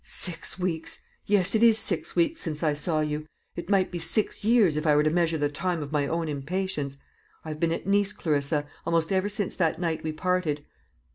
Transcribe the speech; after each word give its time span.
"Six 0.03 0.57
weeks! 0.57 0.99
Yes, 1.27 1.53
it 1.53 1.61
is 1.61 1.77
six 1.77 2.15
weeks 2.15 2.41
since 2.41 2.63
I 2.63 2.73
saw 2.73 3.01
you. 3.01 3.27
It 3.55 3.69
might 3.69 3.91
be 3.91 3.99
six 3.99 4.43
years, 4.43 4.75
if 4.75 4.87
I 4.87 4.95
were 4.95 5.03
to 5.03 5.11
measure 5.11 5.37
the 5.37 5.47
time 5.47 5.79
by 5.81 5.87
my 5.91 6.07
own 6.07 6.27
impatience. 6.27 6.97
I 7.45 7.49
have 7.49 7.59
been 7.59 7.71
at 7.71 7.85
Nice, 7.85 8.11
Clarissa, 8.11 8.65
almost 8.83 9.11
ever 9.11 9.29
since 9.29 9.55
that 9.57 9.79
night 9.79 10.03
we 10.03 10.11
parted." 10.11 10.65